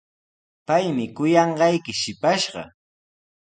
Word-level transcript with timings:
Paymi 0.67 1.05
kuyanqayki 1.15 1.93
shipashqa. 2.01 2.63